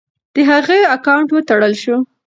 د 0.33 0.35
هغې 0.49 0.79
اکاونټ 0.95 1.27
وتړل 1.31 1.73
شو. 1.83 1.97